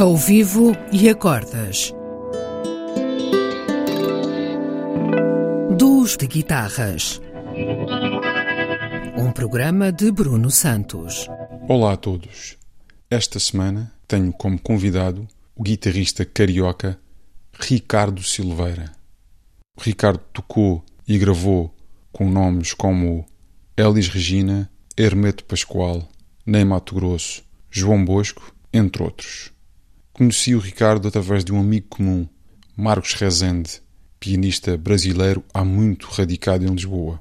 Ao 0.00 0.16
vivo 0.16 0.72
e 0.90 1.10
acordas. 1.10 1.92
Duos 5.76 6.16
de 6.16 6.26
guitarras. 6.26 7.20
Um 9.18 9.30
programa 9.30 9.92
de 9.92 10.10
Bruno 10.10 10.50
Santos. 10.50 11.28
Olá 11.68 11.92
a 11.92 11.96
todos. 11.98 12.56
Esta 13.10 13.38
semana 13.38 13.92
tenho 14.08 14.32
como 14.32 14.58
convidado 14.58 15.28
o 15.54 15.62
guitarrista 15.62 16.24
carioca 16.24 16.98
Ricardo 17.52 18.22
Silveira. 18.22 18.92
Ricardo 19.78 20.22
tocou 20.32 20.82
e 21.06 21.18
gravou 21.18 21.74
com 22.10 22.26
nomes 22.26 22.72
como 22.72 23.26
Elis 23.76 24.08
Regina, 24.08 24.70
Hermeto 24.96 25.44
Pascoal, 25.44 26.08
Ney 26.46 26.64
Mato 26.64 26.94
Grosso, 26.94 27.42
João 27.70 28.02
Bosco, 28.02 28.50
entre 28.72 29.02
outros. 29.02 29.52
Conheci 30.12 30.54
o 30.54 30.58
Ricardo 30.58 31.08
através 31.08 31.44
de 31.44 31.52
um 31.52 31.60
amigo 31.60 31.86
comum, 31.88 32.26
Marcos 32.76 33.14
Rezende, 33.14 33.80
pianista 34.18 34.76
brasileiro 34.76 35.42
há 35.54 35.64
muito 35.64 36.06
radicado 36.08 36.64
em 36.64 36.74
Lisboa. 36.74 37.20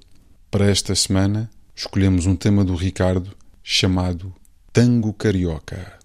Para 0.51 0.69
esta 0.69 0.93
semana, 0.95 1.49
escolhemos 1.75 2.25
um 2.25 2.35
tema 2.35 2.65
do 2.65 2.75
Ricardo 2.75 3.35
chamado 3.63 4.33
Tango 4.73 5.13
Carioca. 5.13 5.99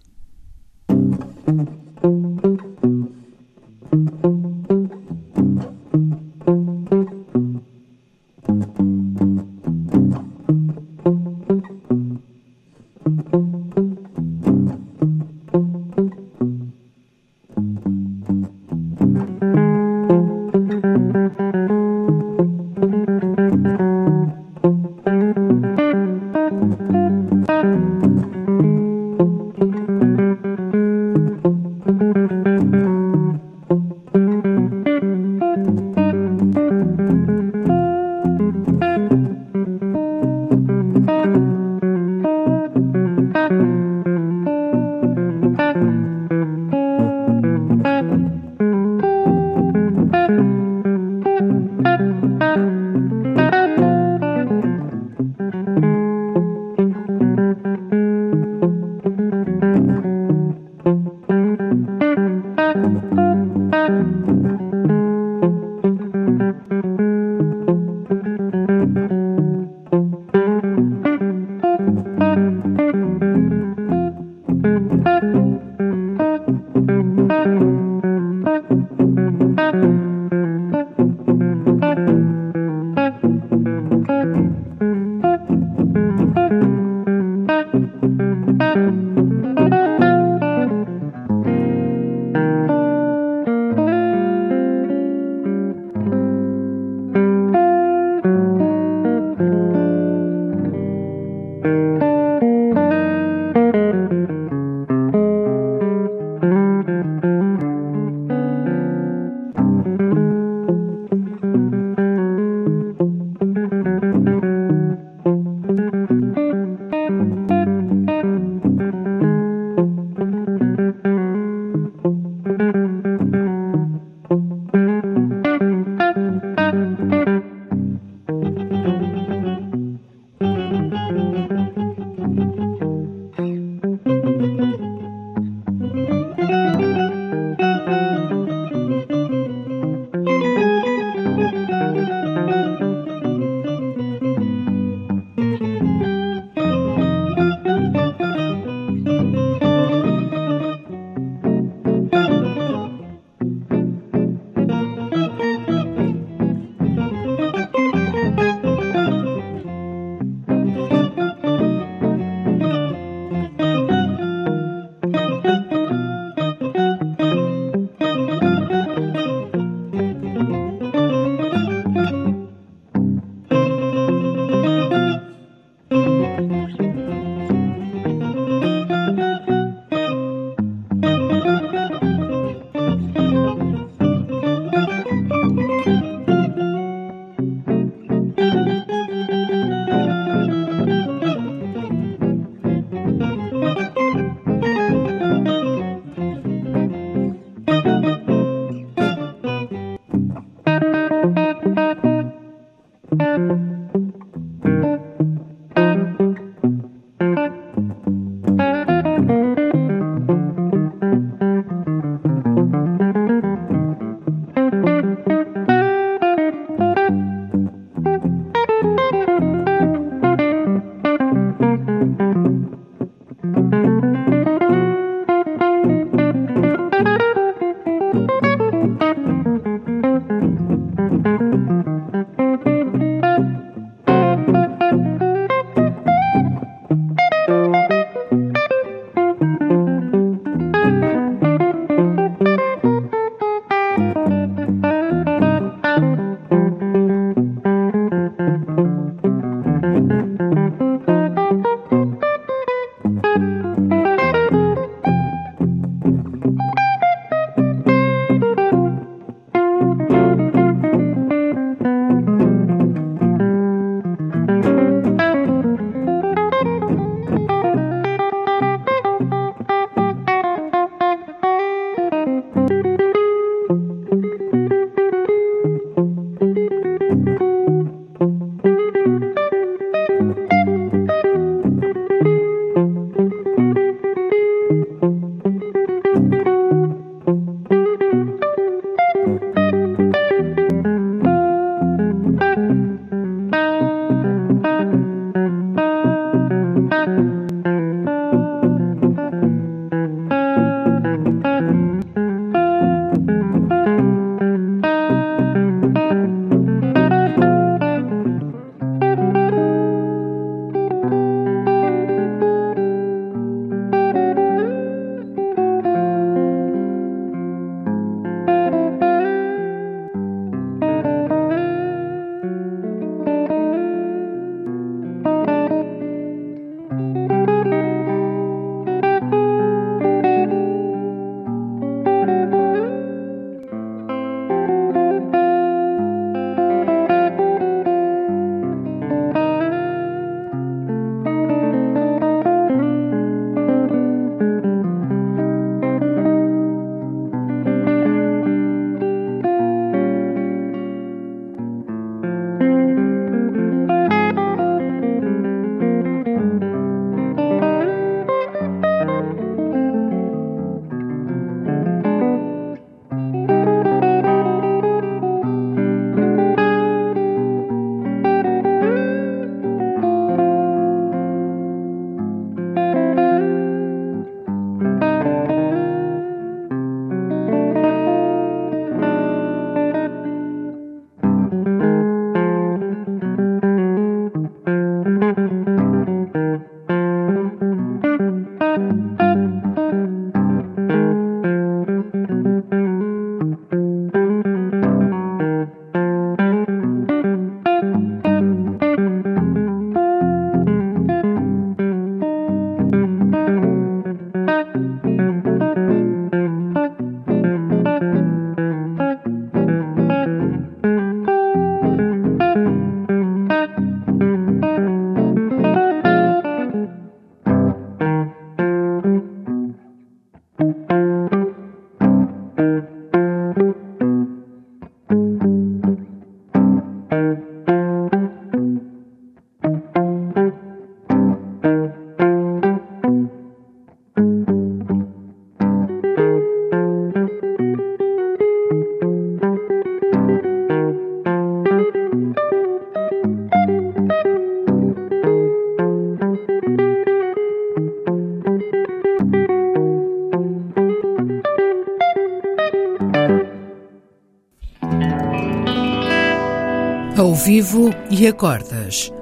Ao 457.16 457.33
vivo 457.33 457.90
e 458.11 458.26
a 458.26 458.33
cordas. 458.33 459.12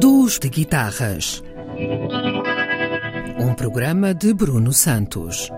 Duos 0.00 0.40
de 0.40 0.48
guitarras. 0.48 1.40
Um 3.38 3.54
programa 3.54 4.12
de 4.12 4.34
Bruno 4.34 4.72
Santos. 4.72 5.48